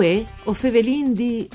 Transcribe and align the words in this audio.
Vue 0.00 0.24
o 0.46 0.54
Fevelin 0.54 1.12
di 1.12 1.46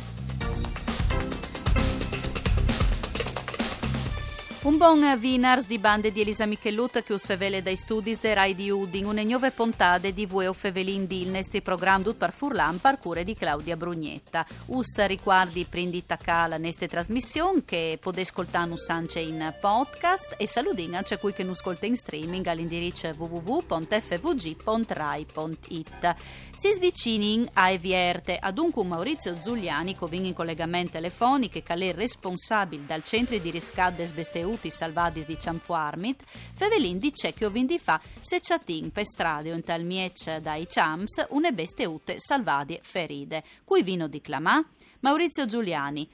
Un 4.65 4.77
buon 4.77 5.17
vinars 5.19 5.67
di 5.67 5.77
bande 5.77 6.11
di 6.11 6.21
Elisa 6.21 6.47
Michellut 6.47 7.03
che 7.03 7.13
us 7.13 7.23
fevele 7.23 7.61
dai 7.61 7.75
studi 7.75 8.17
de 8.19 8.33
Rai 8.33 8.55
di 8.55 8.71
Udin, 8.71 9.05
une 9.05 9.23
nuove 9.23 9.51
puntate 9.51 10.11
di 10.11 10.25
Vue 10.25 10.47
o 10.47 10.53
Fevelin 10.53 11.05
di 11.05 11.21
il 11.21 11.29
nesti 11.29 11.61
program 11.61 12.01
dut 12.01 12.15
par 12.15 12.33
Furlan 12.33 12.79
par 12.79 12.99
cure 12.99 13.23
di 13.23 13.35
Claudia 13.35 13.77
Brugnetta. 13.77 14.43
Us 14.69 15.05
riguardi 15.05 15.65
prindi 15.65 16.03
tacca 16.07 16.47
neste 16.57 16.87
trasmissione 16.87 17.61
che 17.63 17.99
potete 18.01 18.23
ascoltare 18.23 18.73
anche 18.87 19.19
in 19.19 19.53
podcast 19.61 20.33
e 20.39 20.47
saludina 20.47 21.03
c'è 21.03 21.19
qui 21.19 21.31
che 21.31 21.43
nu 21.43 21.51
ascolta 21.51 21.85
in 21.85 21.95
streaming 21.95 22.47
all'indirizzo 22.47 23.13
www.fvg.rai.it. 23.15 26.15
Si 26.55 26.73
svicini 26.73 27.47
a 27.53 27.69
Evierte 27.69 28.39
ad 28.41 28.57
un 28.57 28.71
Maurizio 28.87 29.37
Zuliani 29.43 29.95
che 29.95 30.15
in 30.15 30.33
collegamento 30.33 30.93
telefonico 30.93 31.61
che 31.61 31.73
è 31.73 31.93
responsabile 31.93 32.87
dal 32.87 33.03
centro 33.03 33.37
di 33.37 33.51
riscadde 33.51 34.07
sbesteu 34.07 34.53
tutti 34.55 34.69
salvadis 34.69 35.25
di 35.25 35.37
Ciamfuarmit, 35.37 36.23
Fevelin 36.55 36.97
dice 36.97 37.33
che 37.33 37.45
ovindi 37.45 37.77
fa 37.77 37.99
se 38.21 38.39
chatin 38.39 38.89
per 38.89 39.03
strade 39.03 39.49
in 39.49 39.63
tal 39.63 39.83
miec 39.83 40.37
dai 40.37 40.65
Ciams 40.65 41.27
une 41.31 41.51
besteute 41.51 42.15
salvadie 42.17 42.79
feride. 42.81 43.43
Cui 43.65 43.83
vino 43.83 44.07
di 44.07 44.21
clamà? 44.21 44.65
Maurizio 45.01 45.45
Giuliani 45.45 46.07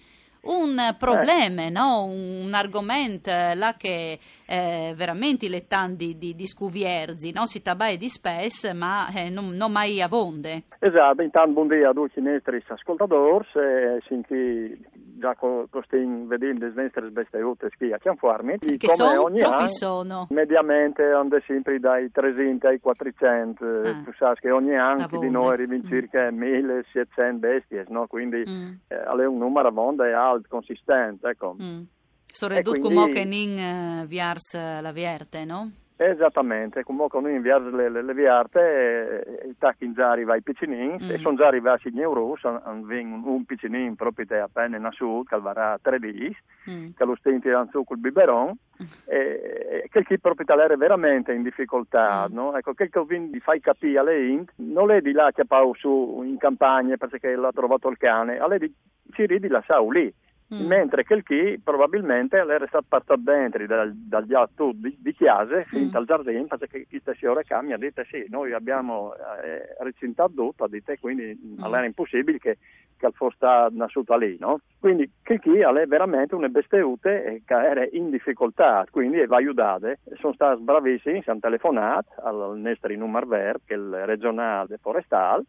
un 0.43 0.95
problema, 0.98 1.70
no? 1.70 2.05
un 2.05 2.51
argomento 2.53 3.29
eh, 3.29 3.53
là 3.53 3.75
che 3.77 4.17
eh, 4.48 4.93
veramente 4.95 5.48
le 5.49 5.67
tanti 5.67 6.17
di, 6.17 6.33
di 6.33 6.48
scuvierzi, 6.48 7.31
no? 7.31 7.45
si 7.45 7.61
tabai 7.61 7.98
di 7.98 8.09
spes, 8.09 8.71
ma 8.73 9.07
eh, 9.13 9.29
non, 9.29 9.49
non, 9.49 9.71
mai 9.71 10.01
avonde. 10.01 10.63
Esatto, 10.79 11.21
intanto 11.21 11.51
buongiorno 11.51 11.89
a 11.89 11.93
tutti 11.93 12.20
i 12.20 12.23
nostri 12.23 12.63
ascoltatori, 12.67 13.45
eh, 13.53 14.01
senti 14.07 14.83
già 15.21 15.35
costin 15.35 16.27
vedendo 16.27 16.65
le 16.65 16.73
nostre 16.75 17.09
bestaiute 17.09 17.69
ski 17.73 17.93
a 17.93 17.97
Cianfuarmi. 17.97 18.57
Che 18.57 18.89
sono? 18.89 19.23
Ogni 19.23 19.37
Troppi 19.37 19.55
anno, 19.55 19.67
sono. 19.67 20.27
Mediamente 20.31 21.03
hanno 21.03 21.39
sempre 21.45 21.79
dai 21.79 22.11
300 22.11 22.67
ai 22.67 22.79
400, 22.81 23.65
ah. 23.65 24.01
tu 24.03 24.11
sai 24.17 24.35
che 24.35 24.51
ogni 24.51 24.75
anno 24.75 25.07
di 25.07 25.29
noi 25.29 25.53
arrivano 25.53 25.81
mm. 25.85 25.87
circa 25.87 26.29
1700 26.29 27.37
bestie, 27.37 27.85
no? 27.87 28.07
quindi 28.07 28.43
mm. 28.47 28.71
eh, 28.87 29.03
è 29.03 29.25
un 29.25 29.37
numero 29.37 29.69
avonde 29.69 30.09
e 30.09 30.13
alto, 30.13 30.47
consistente. 30.49 31.29
Ecco. 31.29 31.55
Mm. 31.61 31.83
Sono 32.25 32.55
ridotto 32.55 32.79
quindi... 32.79 32.95
come 32.95 33.13
che 33.13 33.25
non 33.25 34.01
uh, 34.01 34.05
viars 34.07 34.53
la 34.55 34.91
vierte, 34.91 35.45
no? 35.45 35.71
Esattamente, 36.04 36.84
comunque 36.84 37.21
noi 37.21 37.35
inviamo 37.35 37.70
le, 37.70 37.88
le, 37.88 38.02
le 38.02 38.13
viarte, 38.16 39.44
i 39.48 39.55
tacchi 39.60 39.94
già 39.94 40.10
arriva 40.10 40.34
ai 40.34 40.41
piccinin, 40.41 40.98
mm. 40.99 41.12
e 41.12 41.20
sono 41.20 41.38
già 41.38 41.46
arrivati 41.46 41.90
in 41.90 41.99
euro, 41.99 42.35
un, 42.41 43.21
un 43.24 43.46
piccinin 43.46 43.94
proprio 43.94 44.44
appena 44.44 44.77
in 44.77 44.85
assoluto, 44.85 45.35
che 45.35 45.40
varrà 45.40 45.77
tre 45.79 45.99
bis, 45.99 46.35
mm. 46.68 46.94
che 46.98 47.05
lo 47.05 47.16
stenti 47.18 47.49
su 47.70 47.84
col 47.84 47.99
biberon, 47.99 48.52
e, 49.05 49.88
che 49.91 50.18
proprio 50.18 50.68
è 50.68 50.76
veramente 50.76 51.34
in 51.34 51.44
difficoltà, 51.44 52.27
mm. 52.27 52.34
no? 52.34 52.57
Ecco, 52.57 52.74
che 52.74 52.90
vi 53.07 53.40
fai 53.40 53.60
capire 53.60 53.99
a 53.99 54.04
lei, 54.04 54.44
non 54.55 54.90
è 54.90 55.02
di 55.02 55.12
là 55.12 55.29
che 55.32 55.46
pau 55.46 55.76
su 55.76 56.24
in 56.26 56.40
campagna 56.40 56.98
perché 56.98 57.35
l'ha 57.35 57.52
trovato 57.52 57.90
il 57.90 57.98
cane, 57.98 58.40
a 58.40 58.48
lei 58.48 58.57
di, 58.57 58.74
ci 59.12 59.27
ridi 59.27 59.48
la 59.48 59.63
sau 59.68 59.91
lì. 59.91 60.12
Mm. 60.54 60.68
Mentre 60.68 61.05
che 61.05 61.13
il 61.13 61.24
chi 61.24 61.62
probabilmente 61.63 62.35
era 62.35 62.68
stato 62.68 62.85
portato 62.90 63.21
dentro 63.21 63.66
dal, 63.66 63.94
dagli 63.96 64.34
atto 64.34 64.72
di, 64.73 64.97
di 65.00 65.13
chiase 65.13 65.63
fin 65.69 65.88
mm. 65.88 65.95
al 65.95 66.06
giardino 66.06 66.45
perché 66.57 66.85
questa 66.89 67.13
signora 67.13 67.41
mi 67.62 67.72
ha 67.72 67.78
detto 67.78 68.03
sì, 68.09 68.25
noi 68.28 68.51
abbiamo 68.51 69.13
eh, 69.16 69.75
recintato 69.79 70.34
tutto, 70.34 70.67
dite, 70.67 71.00
quindi 71.00 71.40
mm. 71.41 71.63
era 71.63 71.85
impossibile 71.85 72.38
che, 72.38 72.57
che 72.97 73.09
fosse 73.13 73.69
nasciuta 73.72 74.17
lì, 74.17 74.35
no? 74.40 74.59
Quindi 74.78 75.09
che 75.23 75.40
chi 75.40 75.57
è 75.57 75.85
veramente 75.88 76.35
una 76.35 76.50
besteute 76.50 77.44
che 77.45 77.53
era 77.53 77.88
in 77.90 78.09
difficoltà, 78.09 78.85
quindi 78.91 79.25
va 79.25 79.38
aiutata. 79.38 79.94
Sono 80.19 80.34
stati 80.34 80.61
bravissimi, 80.61 81.22
si 81.23 81.29
hanno 81.29 81.40
telefonato 81.40 82.09
al 82.23 82.59
nostro 82.59 82.94
numero 82.95 83.25
verde, 83.25 83.61
che 83.66 83.73
è 83.73 83.78
il 83.78 84.06
regionale 84.06 84.78
forestale, 84.81 85.44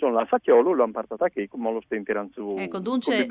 sono 0.00 0.14
la 0.14 0.24
Facchiolo 0.24 0.74
l'hanno 0.74 0.92
portata 0.92 1.28
qui 1.28 1.46
come 1.46 1.70
lo 1.70 1.82
su 2.32 2.54
ecco, 2.56 2.78
dunque 2.80 3.26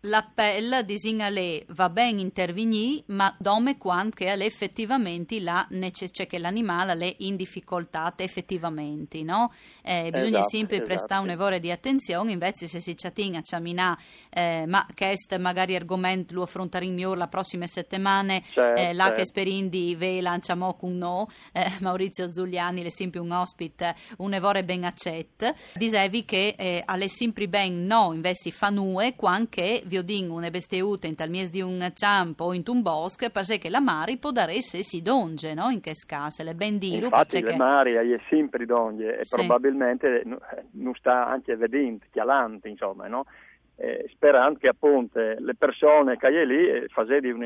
l'appello 0.00 0.82
di 0.82 0.98
Zingalè 0.98 1.64
va 1.68 1.88
ben 1.88 2.18
intervenire 2.18 3.02
ma 3.06 3.34
dome 3.38 3.78
quando 3.78 4.14
che 4.14 4.30
effettivamente 4.30 5.40
la 5.40 5.66
necess- 5.70 6.14
cioè 6.14 6.26
che 6.26 6.38
l'animale 6.38 6.92
è 6.92 7.14
in 7.20 7.36
difficoltà 7.36 8.12
effettivamente 8.16 9.22
no? 9.22 9.52
Eh, 9.82 10.10
bisogna 10.10 10.40
esatto, 10.40 10.48
sempre 10.50 10.76
esatto. 10.76 10.88
prestare 10.88 11.22
un'evore 11.22 11.58
di 11.60 11.70
attenzione 11.70 12.32
invece 12.32 12.66
se 12.66 12.78
si 12.78 12.94
chatting 12.94 13.36
a 13.36 13.40
ciamina 13.40 13.98
eh, 14.30 14.64
ma 14.66 14.86
che 14.94 15.14
magari 15.38 15.74
argomento 15.74 16.34
lo 16.34 16.42
affronteremo 16.42 17.14
la 17.14 17.28
prossima 17.28 17.66
settimana 17.66 18.38
certo, 18.40 18.80
eh, 18.80 18.92
là 18.92 19.04
certo. 19.04 19.18
che 19.18 19.26
sperindi 19.26 19.94
ve 19.96 20.20
lanciamo 20.20 20.74
con 20.74 20.96
no 20.98 21.28
eh, 21.52 21.70
Maurizio 21.80 22.30
Zuliani 22.30 22.82
l'esempio 22.82 23.22
un 23.22 23.32
ospite 23.32 23.94
un'evore 24.18 24.62
ben 24.64 24.84
accetta 24.84 25.54
Disè 25.74 26.01
brevi 26.02 26.24
che 26.24 26.54
eh, 26.58 26.82
alle 26.84 27.06
sempre 27.08 27.46
ben 27.46 27.86
no 27.86 28.10
invece 28.12 28.50
fanue 28.50 29.14
quanche 29.14 29.82
viodin 29.84 30.30
une 30.30 30.50
besteute 30.50 31.06
in 31.06 31.14
tal 31.14 31.30
mies 31.30 31.50
di 31.50 31.60
un 31.60 31.90
ciampo 31.94 32.46
o 32.46 32.54
in 32.54 32.62
un 32.66 32.82
bosco 32.82 33.28
perché 33.30 33.70
la 33.70 33.80
mari 33.80 34.16
può 34.16 34.32
dare 34.32 34.60
se 34.62 34.82
si 34.82 35.00
donge 35.00 35.54
no? 35.54 35.68
in 35.68 35.80
che 35.80 35.94
scase 35.94 36.42
le 36.42 36.54
ben 36.54 36.78
diru 36.78 37.04
infatti 37.04 37.40
le 37.40 37.50
che... 37.50 37.56
mari 37.56 37.94
è 37.94 38.20
sempre 38.28 38.66
donge 38.66 39.18
e 39.18 39.24
sì. 39.24 39.36
probabilmente 39.36 40.24
non 40.72 40.94
sta 40.94 41.26
anche 41.26 41.54
vedendo 41.56 42.04
chialante 42.10 42.68
insomma 42.68 43.06
no? 43.06 43.24
Eh, 43.76 44.06
sperando 44.10 44.58
che 44.58 44.68
appunto 44.68 45.18
le 45.18 45.54
persone 45.56 46.16
che 46.16 46.28
è 46.28 46.44
lì 46.44 46.68
eh, 46.68 46.88
facendo 46.88 47.28
un 47.34 47.42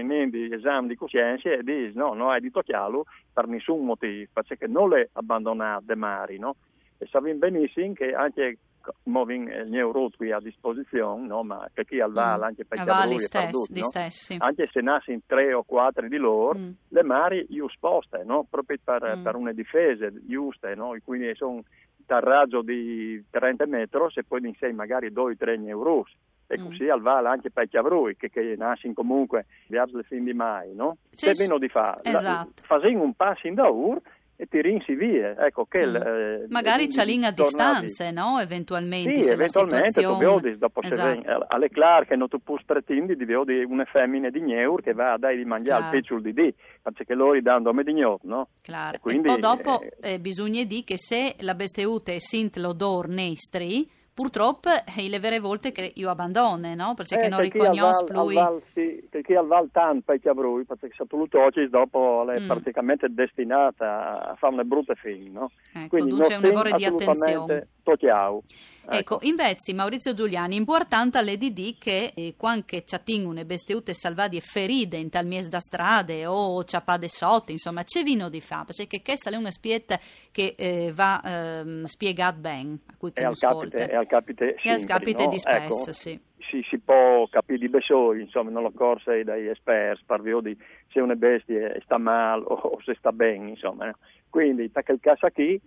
esame 0.53 0.89
di 0.89 0.97
coscienza 0.97 1.50
e 1.50 1.62
dicono 1.62 2.09
no, 2.09 2.15
non 2.15 2.31
hai 2.31 2.41
detto 2.41 2.61
chiaro 2.62 3.05
per 3.33 3.47
nessun 3.47 3.84
motivo, 3.84 4.28
perché 4.33 4.66
non 4.66 4.89
le 4.91 5.09
abbandonate 5.12 5.95
mari, 5.95 6.39
no? 6.39 6.56
E 6.99 7.07
sappiamo 7.07 7.39
benissimo 7.39 7.93
che 7.93 8.15
anche 8.15 8.59
muovono 9.05 9.65
gli 9.65 9.77
euro 9.77 10.11
qui 10.17 10.31
a 10.33 10.39
disposizione, 10.41 11.27
no? 11.27 11.43
ma 11.43 11.69
per 11.73 11.84
chi 11.84 12.01
al 12.01 12.12
Val, 12.12 12.41
mm. 12.41 12.43
anche 12.43 12.65
per 12.65 12.79
chi 12.79 13.19
stessi, 13.19 13.73
no? 13.73 13.83
stessi. 13.83 14.37
anche 14.39 14.69
se 14.73 14.81
nascono 14.81 15.19
tre 15.27 15.53
o 15.53 15.62
quattro 15.65 16.09
di 16.09 16.17
loro, 16.17 16.59
mm. 16.59 16.71
le 16.89 17.03
mari 17.03 17.47
io 17.51 17.69
sposte, 17.69 18.23
no? 18.25 18.47
proprio 18.49 18.79
per, 18.83 19.17
mm. 19.17 19.23
per, 19.23 19.34
una 19.34 19.53
difesa 19.53 20.09
giusta, 20.27 20.73
no? 20.75 20.95
quindi 21.05 21.34
sono 21.34 21.51
un 21.53 21.62
raggio 22.07 22.62
di 22.62 23.23
30 23.31 23.67
metri 23.67 24.01
e 24.15 24.25
poi 24.25 24.47
in 24.47 24.55
sé 24.59 24.71
magari 24.73 25.11
2-3 25.11 25.67
euro 25.67 26.07
e 26.49 26.59
così 26.59 26.84
mm. 26.84 26.91
al 26.91 27.01
vale 27.01 27.28
anche 27.28 27.51
per 27.51 27.69
Chiavrui 27.69 28.17
che, 28.17 28.31
che 28.31 28.55
nascono 28.57 28.95
comunque 28.95 29.47
le 29.67 29.84
fin 30.05 30.23
di 30.23 30.33
mai 30.33 30.73
no? 30.75 30.99
C'è 31.13 31.34
se 31.34 31.59
di 31.59 31.69
fare 31.69 32.03
esatto. 32.05 32.63
facendo 32.65 33.03
un 33.03 33.15
passo 33.15 33.49
in 33.49 33.55
da 33.55 33.69
ur 33.69 34.01
e 34.36 34.47
ti 34.47 34.60
rinsi 34.60 34.94
via. 34.94 35.34
Ecco, 35.47 35.64
che 35.64 35.86
mm. 35.86 35.97
eh, 35.97 36.47
Magari 36.48 36.88
c'è 36.88 37.02
a 37.02 37.30
distanze, 37.30 38.10
no? 38.10 38.38
Eventualmente. 38.38 39.22
Sì, 39.22 39.30
eventualmente 39.30 40.02
tu 40.02 40.16
vedi, 40.16 40.58
dopo 40.58 40.82
esatto. 40.82 41.22
se 41.22 41.36
alle 41.48 41.69
clar 41.70 42.06
che 42.06 42.16
non 42.16 42.28
tu 42.28 42.38
puoi 42.42 42.60
pretendere 42.64 43.16
di 43.16 43.24
vedere 43.24 43.64
una 43.64 43.84
femmina 43.84 44.28
di 44.28 44.41
gneur 44.41 44.82
che 44.82 44.92
va 44.92 45.14
a 45.14 45.19
dare 45.19 45.36
di 45.36 45.44
mangiare 45.44 45.84
al 45.84 45.91
pecciol 45.91 46.20
di 46.20 46.32
dì, 46.32 46.54
perché 46.82 47.14
loro 47.14 47.41
danno 47.41 47.72
me 47.72 47.82
di 47.82 47.94
gnot, 47.94 48.22
no? 48.24 48.48
Claro. 48.62 48.97
E, 48.97 49.00
quindi, 49.00 49.28
e 49.28 49.30
poi 49.32 49.41
dopo 49.41 49.80
eh, 49.80 50.12
eh, 50.14 50.20
bisogna 50.20 50.62
dire 50.64 50.84
che 50.84 50.98
se 50.98 51.36
la 51.41 51.54
besteute 51.54 52.16
è 52.16 52.18
sint 52.18 52.56
l'odor 52.56 53.08
nestri, 53.08 53.88
purtroppo 54.16 54.71
eh, 54.71 55.09
le 55.10 55.21
vere 55.21 55.41
volte 55.41 55.72
che 55.72 55.92
io 55.95 56.09
abbandono, 56.09 56.74
no? 56.74 56.95
Perché 56.95 57.21
eh, 57.21 57.28
non 57.28 57.41
riconosco 57.41 58.07
lui. 58.15 58.34
Val, 58.34 58.63
sì, 58.72 59.07
perché 59.10 59.36
al 59.36 59.47
Val 59.47 59.68
Tan 59.71 60.01
per 60.01 60.18
Chiavrui, 60.18 60.65
perché 60.65 60.89
Satulutocis 60.97 61.68
dopo 61.68 62.27
è 62.30 62.41
mm. 62.41 62.47
praticamente 62.47 63.09
destinata 63.10 64.30
a 64.30 64.34
fare 64.36 64.54
una 64.54 64.65
brutta 64.65 64.95
fine, 64.95 65.28
no? 65.28 65.51
Ecco, 65.74 65.89
Quindi 65.89 66.18
c'è 66.22 66.36
un 66.36 66.47
errore 66.47 66.72
di 66.72 66.86
attenzione. 66.86 67.68
Tochiau. 67.83 68.42
Ecco. 68.88 69.16
ecco, 69.16 69.18
invece 69.22 69.74
Maurizio 69.74 70.15
Giuliani, 70.15 70.54
importante 70.54 71.18
all'EDD 71.18 71.77
che 71.77 72.12
eh, 72.15 72.34
quando 72.36 72.66
c'attingune 72.66 73.44
besteute 73.44 73.92
salvadie 73.92 74.41
feride 74.41 74.97
in 74.97 75.10
tal 75.10 75.27
mies 75.27 75.48
da 75.48 75.59
strade 75.59 76.24
o 76.24 76.62
ciapade 76.62 77.09
sotto, 77.09 77.50
insomma, 77.50 77.83
c'è 77.83 78.04
vino 78.04 78.28
di 78.28 78.41
fa, 78.41 78.65
perché 78.65 79.03
questa 79.03 79.30
è 79.30 79.36
una 79.36 79.50
spietta 79.50 79.98
che 80.30 80.54
eh, 80.56 80.92
va 80.94 81.21
eh, 81.21 81.83
spiegata 81.86 82.36
bene 82.38 82.78
a 82.86 82.94
cui 82.97 83.12
che 83.12 83.24
al 83.24 83.36
capite, 83.36 83.92
al 83.92 84.06
capite, 84.06 84.54
è 84.54 84.71
al 84.71 84.84
capite 84.84 85.24
no? 85.24 85.30
di 85.30 85.39
spesso, 85.39 85.82
ecco. 85.82 85.92
sì. 85.92 86.21
Si, 86.48 86.62
si, 86.71 86.78
può 86.78 87.27
capire 87.28 87.59
di 87.59 87.68
besoi, 87.68 88.21
insomma, 88.21 88.50
non 88.50 88.62
lo 88.62 88.71
corse 88.71 89.24
dai 89.24 89.48
esperti, 89.48 90.04
parvio 90.06 90.41
di 90.41 90.56
se 90.92 91.00
una 91.00 91.16
bestia 91.16 91.74
sta 91.82 91.98
male 91.98 92.44
o, 92.47 92.54
o 92.54 92.80
se 92.84 92.94
sta 92.94 93.10
bene, 93.10 93.50
insomma. 93.50 93.92
Quindi, 94.30 94.68
perché 94.68 94.92
il 94.92 95.00
caso 95.00 95.27
qui 95.32 95.60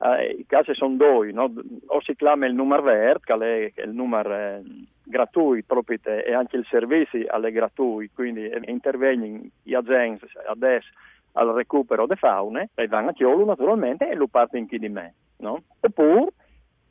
eh, 0.00 0.36
I 0.38 0.46
casi 0.46 0.74
sono 0.74 0.96
due, 0.96 1.32
no? 1.32 1.52
o 1.86 2.00
si 2.00 2.14
chiama 2.14 2.46
il 2.46 2.54
numero 2.54 2.82
verde, 2.82 3.72
che 3.74 3.82
è 3.82 3.84
il 3.84 3.92
numero 3.92 4.34
eh, 4.34 4.62
gratuito 5.02 5.66
proprio, 5.66 5.98
e 6.02 6.32
anche 6.32 6.56
il 6.56 6.66
servizio 6.68 7.26
è 7.30 7.52
gratuito, 7.52 8.12
quindi 8.14 8.48
eh, 8.48 8.60
intervengono 8.66 9.46
gli 9.62 9.74
agenti 9.74 10.26
adesso 10.46 10.88
al 11.32 11.48
recupero 11.48 12.06
delle 12.06 12.18
faune, 12.18 12.70
e 12.74 12.86
vanno 12.86 13.10
a 13.10 13.12
Chiolo 13.12 13.44
naturalmente 13.44 14.08
e 14.08 14.14
lo 14.14 14.26
partono 14.26 14.66
chi 14.66 14.78
di 14.78 14.88
me. 14.88 15.14
No? 15.38 15.62
Oppure 15.80 16.32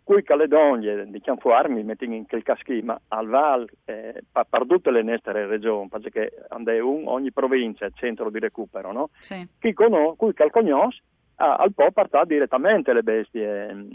cui 0.08 0.24
Caledonia 0.24 1.04
di 1.04 1.20
Chianfuarmi 1.20 1.84
mettono 1.84 2.14
in 2.14 2.26
quel 2.26 2.42
caschi, 2.42 2.82
ma 2.82 2.98
al 3.10 3.28
Val, 3.28 3.70
eh, 3.84 4.24
per 4.32 4.66
tutte 4.66 4.90
le 4.90 5.04
nostre 5.04 5.48
regioni, 5.48 5.90
perché 5.90 6.32
ogni 6.48 7.32
provincia 7.34 7.88
è 7.88 7.92
centro 7.94 8.30
di 8.30 8.40
recupero, 8.40 8.94
no? 8.94 9.10
Sì. 9.20 9.46
Chi 9.60 9.74
conosce, 9.74 10.16
cui 10.16 10.34
calcognos, 10.34 10.98
al 11.38 11.72
po' 11.74 11.92
portare 11.92 12.26
direttamente 12.26 12.94
le 12.94 13.04
bestie 13.04 13.74
mm, 13.74 13.88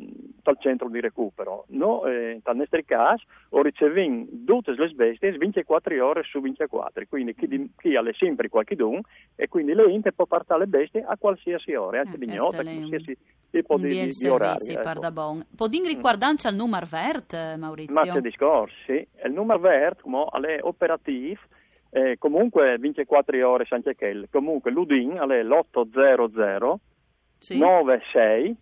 dal 0.43 0.57
centro 0.61 0.89
di 0.89 1.01
recupero. 1.01 1.65
No, 1.69 2.05
eh, 2.07 2.41
nel 2.45 2.57
nostro 2.57 2.81
caso, 2.85 3.25
ho 3.51 3.63
ricevuto 3.63 4.27
tutte 4.45 4.73
le 4.73 4.89
bestie 4.95 5.37
24 5.37 6.07
ore 6.07 6.23
su 6.23 6.41
24, 6.41 7.05
quindi 7.09 7.35
chi, 7.35 7.49
chi 7.77 7.97
ha 7.97 8.03
sempre 8.17 8.49
qualche 8.49 8.77
don 8.77 9.01
e 9.35 9.49
quindi 9.49 9.75
le 9.75 9.91
inte 9.91 10.13
può 10.13 10.27
portare 10.27 10.61
le 10.61 10.67
bestie 10.67 11.05
a 11.05 11.17
qualsiasi 11.17 11.75
ora, 11.75 12.01
anche 12.01 12.15
eh, 12.15 12.19
di 12.19 12.27
notte, 12.27 12.59
a 12.59 12.63
qualsiasi 12.63 13.17
tipo 13.51 13.77
di, 13.77 13.89
di, 13.89 14.09
di 14.09 14.29
orario. 14.29 14.81
Ecco. 14.81 15.11
Bon. 15.11 15.45
Podin 15.57 15.85
riguardanza 15.85 16.49
il 16.49 16.57
numero 16.57 16.87
vert, 16.89 17.57
Maurizio? 17.57 17.93
Ma 17.93 18.03
c'è 18.03 18.21
discorso, 18.21 18.75
sì. 18.87 19.07
Il 19.25 19.33
numero 19.33 19.59
vert, 19.59 20.03
come 20.03 20.27
è 20.31 20.59
operativo, 20.63 21.41
eh, 21.91 22.17
comunque 22.19 22.79
24 22.79 23.49
ore 23.49 23.67
anche 23.69 23.95
che 23.97 24.29
comunque 24.31 24.71
l'UDIN 24.71 25.17
è 25.17 25.43
l'800 25.43 26.77
sì. 27.43 27.59
96 27.59 28.57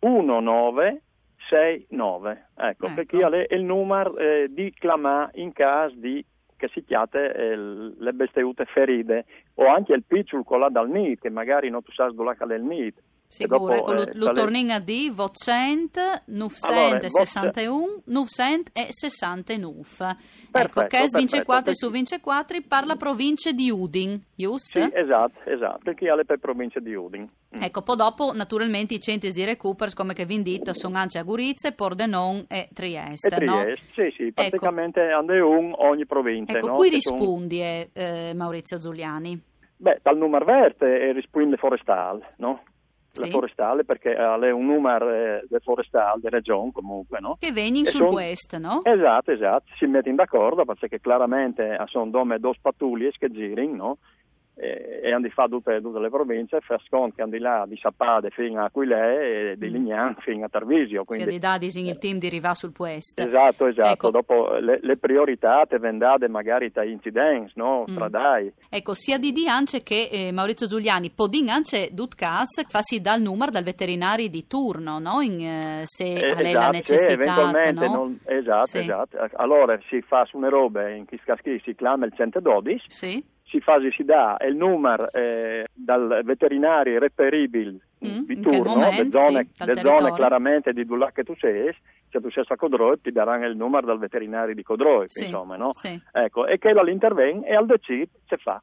1969. 0.00 2.46
Ecco, 2.56 2.86
ecco. 2.86 2.94
perché 2.94 3.46
è 3.46 3.54
il 3.54 3.64
numero 3.64 4.16
eh, 4.16 4.46
di 4.48 4.72
chiamare 4.72 5.32
in 5.34 5.52
caso 5.52 5.94
di 5.96 6.24
che 6.56 6.70
si 6.72 6.82
chiate 6.84 7.34
eh, 7.34 7.54
le 7.56 8.12
besteute 8.12 8.64
ferite 8.66 9.24
o 9.54 9.66
anche 9.66 9.92
il 9.92 10.04
piccolo 10.06 10.44
con 10.44 10.60
la 10.60 10.68
dal 10.68 10.88
NIT 10.88 11.20
che 11.20 11.28
magari 11.28 11.70
non 11.70 11.82
tu 11.82 11.90
sai 11.90 12.14
dove 12.14 12.36
è 12.38 12.44
il 12.54 12.62
NIT 12.62 12.94
Sicuro, 13.32 13.72
ecco, 13.72 13.94
eh, 13.94 14.10
lo, 14.12 14.32
torniamo 14.32 14.74
a 14.74 14.78
di 14.78 15.10
800, 15.16 16.00
961, 16.26 18.02
969. 18.04 20.16
Ecco, 20.52 20.86
che 20.86 20.98
è 20.98 21.06
24 21.10 21.74
su 21.74 21.90
24 21.90 22.58
parla 22.68 22.96
provincia 22.96 23.50
di 23.50 23.70
Udin, 23.70 24.20
giusto? 24.34 24.78
Sì, 24.78 24.90
esatto, 24.92 25.48
esatto, 25.48 25.80
perché 25.82 26.10
ha 26.10 26.14
le 26.14 26.26
per 26.26 26.40
provincia 26.40 26.78
di 26.78 26.94
Udin. 26.94 27.22
Mm. 27.22 27.62
Ecco, 27.62 27.80
poi 27.80 27.96
dopo 27.96 28.34
naturalmente 28.34 28.92
i 28.92 29.00
centri 29.00 29.32
di 29.32 29.44
recupero, 29.44 29.90
come 29.94 30.12
che 30.12 30.26
vi 30.26 30.34
indito, 30.34 30.74
sono 30.74 30.98
anche 30.98 31.16
a 31.16 31.22
Gurizia, 31.22 31.72
Pordenon 31.72 32.44
e 32.48 32.68
Trieste, 32.74 33.28
e 33.28 33.30
Trieste, 33.30 33.44
no? 33.44 33.64
sì, 33.94 34.12
sì, 34.14 34.22
ecco. 34.24 34.42
praticamente 34.42 35.08
ecco. 35.08 35.16
hanno 35.16 35.48
un 35.48 35.72
ogni 35.78 36.04
provincia. 36.04 36.58
Ecco, 36.58 36.66
no? 36.66 36.74
qui 36.74 36.90
rispondi 36.90 37.56
sono... 37.56 37.88
eh, 37.94 38.34
Maurizio 38.34 38.76
Giuliani. 38.76 39.42
Beh, 39.78 40.00
dal 40.02 40.18
numero 40.18 40.44
verde 40.44 41.08
e 41.08 41.12
risponde 41.12 41.56
forestale, 41.56 42.34
no? 42.36 42.62
La 43.20 43.26
forestale 43.28 43.84
perché 43.84 44.14
è 44.14 44.50
un 44.50 44.66
numero 44.66 45.10
eh, 45.10 45.44
del 45.48 45.60
forestale, 45.62 46.20
della 46.20 46.36
regione 46.36 46.70
comunque, 46.72 47.20
no? 47.20 47.36
Che 47.38 47.52
vengono 47.52 47.84
sul 47.86 48.00
son... 48.00 48.14
west, 48.14 48.58
no? 48.58 48.80
Esatto, 48.84 49.32
esatto, 49.32 49.72
si 49.76 49.86
mettono 49.86 50.16
d'accordo 50.16 50.64
perché 50.64 51.00
chiaramente 51.00 51.78
sono 51.86 52.10
due 52.10 52.54
pattuglie 52.60 53.12
che 53.18 53.30
girano, 53.30 53.74
no? 53.74 53.98
E, 54.54 55.00
e 55.02 55.12
hanno 55.12 55.28
fatto 55.30 55.56
tutte, 55.56 55.80
tutte, 55.80 55.98
le 55.98 56.10
province, 56.10 56.60
fa 56.60 56.78
sconto 56.86 57.16
che 57.16 57.22
hanno 57.22 57.32
di 57.32 57.38
là 57.38 57.64
di 57.66 57.76
Sapade 57.76 58.30
fino 58.30 58.60
a 58.60 58.64
Aquilè 58.64 59.50
e 59.50 59.56
di 59.56 59.68
mm. 59.68 59.72
Lignan 59.72 60.16
fino 60.20 60.44
a 60.44 60.48
Tarvisio. 60.48 61.04
Quindi, 61.04 61.24
Sia 61.24 61.32
di 61.32 61.38
Dadis 61.38 61.74
in 61.76 61.86
il 61.86 61.98
team 61.98 62.18
di 62.18 62.28
Riva 62.28 62.54
sul 62.54 62.72
Puest. 62.72 63.20
Esatto, 63.20 63.66
esatto. 63.66 63.88
Ecco. 63.88 64.10
Dopo 64.10 64.54
le, 64.56 64.78
le, 64.82 64.96
priorità 64.98 65.64
te 65.66 65.78
vendate 65.78 66.28
magari 66.28 66.70
tra 66.70 66.84
incidenze, 66.84 67.52
no? 67.56 67.84
Mm. 67.88 67.94
Stradai. 67.94 68.52
Ecco, 68.68 68.94
sia 68.94 69.18
di 69.18 69.32
Di 69.32 69.48
Ance 69.48 69.82
che 69.82 70.08
eh, 70.12 70.32
Maurizio 70.32 70.66
Giuliani, 70.66 71.10
Podin 71.10 71.48
Ance 71.48 71.88
Dutcas 71.92 72.64
fassi 72.68 73.00
dal 73.00 73.20
numero 73.20 73.50
dal 73.50 73.64
veterinario 73.64 74.28
di 74.28 74.46
turno, 74.46 74.98
no? 74.98 75.20
In, 75.22 75.40
eh, 75.40 75.82
se 75.86 76.04
eh, 76.04 76.26
esatto, 76.26 76.42
lei 76.42 76.52
la 76.52 76.68
necessità. 76.68 77.50
no? 77.72 77.86
non, 77.86 78.18
esatto, 78.24 78.66
sì. 78.66 78.78
esatto. 78.78 79.16
Allora 79.36 79.78
si 79.88 80.00
fa 80.02 80.24
su 80.26 80.36
una 80.36 80.48
roba 80.50 80.88
in 80.90 81.06
chi 81.06 81.18
scaschi 81.22 81.58
si 81.64 81.74
chiama 81.74 82.04
il 82.04 82.12
112. 82.14 82.86
Sì 82.88 83.40
si 83.52 83.60
fa, 83.60 83.78
si 83.94 84.02
dà 84.02 84.38
il 84.46 84.56
numero 84.56 85.10
eh, 85.12 85.66
dal 85.74 86.22
veterinario 86.24 86.98
reperibile 86.98 87.78
mm, 88.02 88.20
di 88.24 88.40
turno, 88.40 88.76
le 88.76 89.08
zone, 89.10 89.48
sì, 89.52 89.72
zone 89.74 90.14
chiaramente 90.14 90.72
di 90.72 90.86
dove 90.86 91.10
che 91.12 91.22
tu 91.22 91.36
sei, 91.36 91.70
se 92.08 92.20
tu 92.20 92.30
sei 92.30 92.44
a 92.46 92.56
Codroi 92.56 93.00
ti 93.02 93.12
daranno 93.12 93.46
il 93.46 93.56
numero 93.56 93.86
dal 93.86 93.98
veterinario 93.98 94.54
di 94.54 94.62
Codroi, 94.62 95.04
sì, 95.08 95.24
insomma, 95.24 95.56
no? 95.56 95.74
Sì. 95.74 96.00
Ecco, 96.10 96.46
e 96.46 96.56
che 96.56 96.70
all'intervento 96.70 97.46
e 97.46 97.54
al 97.54 97.66
decid 97.66 98.08
si 98.26 98.36
fa. 98.38 98.62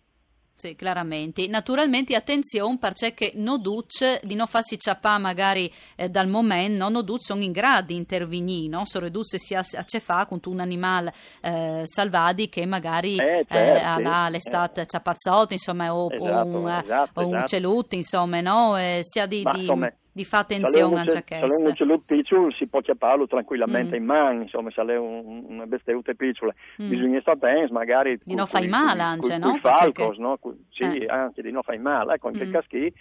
Sì, 0.59 0.75
chiaramente. 0.75 1.47
Naturalmente 1.47 2.13
attenzione 2.17 2.77
perché 2.77 3.31
non 3.35 3.61
duce 3.61 4.19
di 4.25 4.35
non 4.35 4.45
farsi 4.45 4.77
ciappà 4.77 5.17
magari 5.17 5.71
eh, 5.95 6.09
dal 6.09 6.27
momento, 6.27 6.89
non 6.89 7.05
duce 7.05 7.27
sono 7.27 7.43
in 7.43 7.53
grado 7.53 7.87
di 7.87 7.95
intervenire, 7.95 8.67
no? 8.67 8.83
Riduce 8.91 9.37
si 9.37 9.55
a 9.55 9.63
fa 9.63 10.25
con 10.25 10.41
un 10.47 10.59
animale 10.59 11.13
eh, 11.41 11.83
salvati 11.85 12.49
che 12.49 12.65
magari 12.65 13.15
eh, 13.15 13.45
certo, 13.47 13.53
eh, 13.53 13.79
ha 13.79 14.27
l'estate 14.27 14.81
eh. 14.81 14.85
ciappazzotta, 14.85 15.53
insomma, 15.53 15.95
o, 15.95 16.11
esatto, 16.11 16.25
o 16.25 16.59
un, 16.59 16.67
esatto, 16.69 17.21
o 17.21 17.25
un 17.25 17.35
esatto. 17.35 17.47
celuto, 17.47 17.95
insomma, 17.95 18.41
no? 18.41 18.77
Eh, 18.77 18.99
sia 19.03 19.25
di... 19.27 19.41
Ma, 19.43 19.51
di... 19.51 19.59
Insomma, 19.61 19.93
di 20.19 20.25
fa 20.25 20.39
attenzione 20.39 20.99
anche 20.99 21.17
a 21.17 21.39
questo. 21.39 21.63
Se 21.63 21.63
un 21.63 21.75
celuto 21.75 22.03
piccolo 22.05 22.51
si 22.51 22.67
può 22.67 22.81
chiapparlo 22.81 23.25
tranquillamente 23.25 23.95
mm. 23.95 24.01
in 24.01 24.05
mano, 24.05 24.41
insomma, 24.41 24.69
se 24.69 24.81
è 24.81 24.97
un, 24.97 25.45
una 25.47 25.65
bestiute 25.65 26.13
piccola, 26.13 26.53
mm. 26.81 26.89
bisogna 26.89 27.21
stare 27.21 27.37
attenti 27.37 27.71
magari... 27.71 28.19
Di 28.21 28.35
non 28.35 28.45
fai 28.45 28.67
male 28.67 29.01
anche, 29.01 29.37
no? 29.37 29.57
Falcos, 29.61 30.17
no? 30.17 30.37
Sì, 30.71 30.83
eh. 30.83 31.05
anche 31.07 31.41
di 31.41 31.51
non 31.51 31.61
fai 31.61 31.79
male. 31.79 32.15
Ecco, 32.15 32.27
in 32.27 32.35
quel 32.35 32.49
mm. 32.49 32.51
caso 32.51 32.67
che 32.67 32.93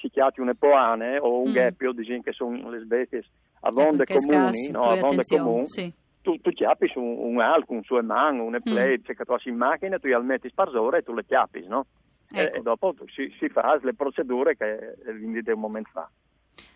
si 0.00 0.08
chiati 0.08 0.40
un 0.40 0.48
epoane 0.48 1.18
o 1.18 1.42
un 1.42 1.50
mm. 1.50 1.52
gheppio, 1.52 1.92
diciamo 1.92 2.22
che 2.22 2.32
sono 2.32 2.70
le 2.70 2.78
bestie 2.86 3.22
a 3.60 3.70
vonde 3.70 4.04
ecco, 4.04 4.14
comuni, 4.14 4.70
no? 4.70 4.80
A 4.80 4.96
vonde 4.96 5.22
comuni. 5.28 5.66
Sì. 5.66 5.92
Tu, 6.22 6.40
tu 6.40 6.50
chiappi 6.50 6.88
su 6.88 7.00
un, 7.00 7.34
un 7.34 7.40
alco, 7.42 7.74
un 7.74 7.82
suo 7.82 8.02
mano, 8.02 8.44
un 8.44 8.58
plate, 8.62 9.00
mm. 9.00 9.14
che 9.14 9.24
tu 9.26 9.32
hai 9.32 9.40
in 9.44 9.56
macchina, 9.56 9.98
tu 9.98 10.08
gli 10.08 10.14
metti 10.22 10.48
sparsore 10.48 10.98
e 10.98 11.02
tu 11.02 11.12
le 11.12 11.26
chiappi, 11.26 11.66
no? 11.68 11.84
Ecco. 12.30 12.56
E 12.56 12.60
dopo 12.60 12.94
si, 13.06 13.34
si 13.38 13.48
fa 13.48 13.78
le 13.82 13.94
procedure 13.94 14.56
che 14.56 14.96
vi 15.12 15.30
dite 15.32 15.52
un 15.52 15.60
momento 15.60 15.90
fa. 15.92 16.10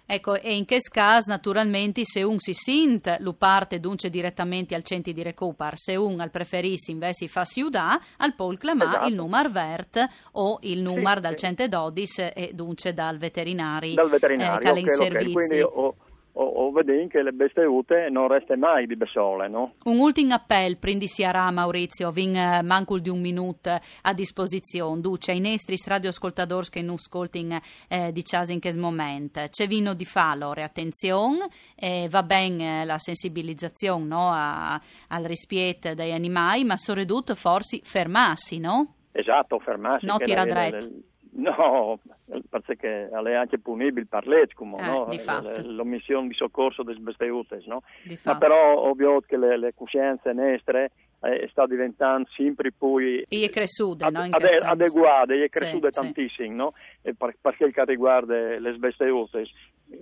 Ecco, 0.05 0.35
e 0.35 0.57
in 0.57 0.65
che 0.65 0.79
caso 0.91 1.31
naturalmente 1.31 2.05
se 2.05 2.23
un 2.23 2.39
si 2.39 2.53
sint 2.53 3.17
lo 3.21 3.33
parte 3.35 3.81
dunque 3.81 4.11
direttamente 4.11 4.75
al 4.75 4.83
centro 4.83 5.13
di 5.13 5.23
recupar, 5.23 5.77
se 5.77 5.97
un 5.97 6.21
al 6.21 6.31
preferissi 6.31 6.91
invece 6.91 7.29
fa 7.29 7.45
siudà, 7.45 7.99
al 8.19 8.35
pol 8.35 8.59
clama 8.59 8.85
esatto. 8.85 9.07
il 9.07 9.15
numero 9.15 9.49
vert 9.49 10.07
o 10.33 10.59
il 10.63 10.83
numero 10.83 11.17
sì, 11.17 11.21
dal 11.21 11.39
sì. 11.39 11.47
112 11.47 12.23
e 12.35 12.51
dunque 12.53 12.93
dal 12.93 13.17
veterinario, 13.17 13.95
dal 13.95 14.11
veterinario 14.11 14.59
eh, 14.59 14.61
che 14.61 14.71
okay, 14.71 14.83
in 14.83 14.89
servizi. 14.89 15.31
Okay. 15.31 15.33
Quindi, 15.33 15.61
oh, 15.63 15.95
o, 16.33 16.45
o 16.45 16.71
vedi 16.73 17.09
che 17.09 17.23
le 17.23 17.33
bestiute 17.33 18.09
non 18.11 18.29
resta 18.29 18.57
mai 18.57 18.87
di 18.87 18.97
besole, 18.97 19.49
no? 19.49 19.75
Un 19.85 19.99
ultimo 19.99 20.35
appello, 20.35 20.77
prendi 20.79 21.07
Siara 21.07 21.51
Maurizio, 21.51 22.11
vin 22.11 22.35
uh, 22.35 22.65
mancul 22.65 23.01
di 23.01 23.09
un 23.09 23.21
minuto 23.21 23.71
a 24.03 24.15
disposizione, 24.15 25.01
duce 25.01 25.33
ai 25.33 25.41
nostri 25.41 25.77
radioascoltatori 25.85 26.69
che 26.71 26.83
non 26.83 26.95
ascoltano 26.95 27.61
eh, 27.89 28.13
di 28.13 28.23
caso 28.23 28.53
in 28.53 28.61
questo 28.61 28.81
momento. 28.81 29.41
C'è 29.49 29.67
vino 29.67 29.95
di 29.95 30.05
falore, 30.05 30.63
attenzione, 30.63 31.49
eh, 31.77 32.09
va 32.11 32.23
bene 32.23 32.85
la 32.85 32.99
sensibilizzazione 32.99 34.05
no, 34.05 34.31
a, 34.33 34.81
al 35.09 35.25
rispetto 35.25 35.95
degli 35.95 36.13
animali, 36.13 36.65
ma 36.65 36.77
soprattutto 36.77 37.35
forse 37.35 37.81
fermarsi, 37.83 38.59
no? 38.59 38.95
Esatto, 39.13 39.59
fermarsi. 39.59 40.07
No, 40.07 40.17
tira 40.19 40.45
dretto. 40.45 40.89
No, 41.35 41.99
perché 42.49 43.09
è 43.09 43.35
anche 43.35 43.59
punibile 43.59 44.07
per 44.07 44.27
legge, 44.27 44.55
come, 44.55 44.79
eh, 44.79 44.87
no? 44.87 45.09
l'omissione 45.65 46.29
di 46.29 46.35
soccorso 46.35 46.83
delle 46.83 47.01
bestiute, 47.01 47.63
no? 47.67 47.83
ma 48.25 48.39
però 48.39 48.79
ovvio 48.89 49.21
che 49.21 49.37
le, 49.37 49.59
le 49.59 49.75
coscienze 49.75 50.33
nostre 50.33 50.93
eh, 51.23 51.49
sta 51.51 51.67
diventando 51.67 52.29
sempre 52.35 52.73
più 52.73 52.99
e 52.99 53.25
è 53.29 53.51
cresciuta, 53.51 54.07
ad, 54.07 54.15
no? 54.15 54.21
ade, 54.31 54.57
adeguate, 54.57 55.45
è 55.45 55.49
cresciuta 55.49 55.91
sì, 55.93 56.01
tantissimo, 56.01 56.49
sì. 56.49 56.55
no? 56.55 56.75
E 57.03 57.15
per, 57.15 57.37
per 57.41 57.57
quel 57.57 57.73
che 57.73 57.85
riguarda 57.85 58.35
le 58.35 58.73
bestiute 58.79 59.45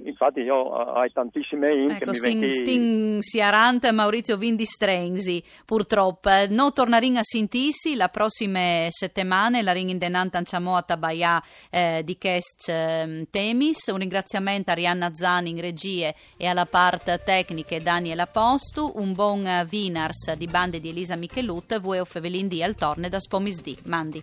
infatti 0.04 0.40
io 0.40 0.54
ho 0.54 1.04
tantissime 1.12 1.74
in 1.74 1.90
ecco, 1.90 2.12
che 2.12 2.34
mi 2.34 2.52
stin 2.52 3.18
siarante 3.20 3.92
Maurizio 3.92 4.36
Vindi 4.36 4.64
Strengsi 4.64 5.42
purtroppo. 5.64 6.30
Non 6.48 6.72
torneremo 6.72 7.18
a 7.18 7.22
sentirsi 7.22 7.94
la 7.94 8.08
prossima 8.08 8.86
settimana 8.88 9.60
la 9.62 9.72
ring 9.72 9.90
intendanza 9.90 10.38
anciamo 10.38 10.76
a 10.76 10.82
Tabaia 10.82 11.42
eh, 11.70 12.02
di 12.04 12.16
Kest 12.18 12.68
eh, 12.68 13.26
Temis. 13.30 13.86
Un 13.88 13.98
ringraziamento 13.98 14.70
a 14.70 14.74
Rianna 14.74 15.14
Zani 15.14 15.50
in 15.50 15.60
regie 15.60 16.14
e 16.36 16.46
alla 16.46 16.66
parte 16.66 17.20
tecnica 17.24 17.78
Daniela 17.78 18.26
Postu. 18.26 18.92
Un 18.96 19.12
buon 19.12 19.66
Vinars 19.68 20.32
di 20.34 20.46
bande 20.46 20.80
di 20.80 20.90
Elisa 20.90 21.16
Michelut 21.16 21.78
voi 21.80 21.98
Fevelin 22.04 22.48
di 22.48 22.62
al 22.62 22.74
torne 22.74 23.08
da 23.08 23.20
Spomisdi 23.20 23.76
Mandi 23.84 24.22